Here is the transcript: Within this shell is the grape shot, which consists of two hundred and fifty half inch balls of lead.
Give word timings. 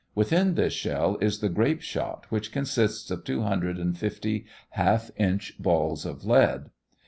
Within 0.15 0.55
this 0.55 0.73
shell 0.73 1.15
is 1.21 1.41
the 1.41 1.47
grape 1.49 1.83
shot, 1.83 2.25
which 2.31 2.51
consists 2.51 3.11
of 3.11 3.23
two 3.23 3.43
hundred 3.43 3.77
and 3.77 3.95
fifty 3.95 4.47
half 4.71 5.11
inch 5.15 5.53
balls 5.61 6.07
of 6.07 6.25
lead. 6.25 6.71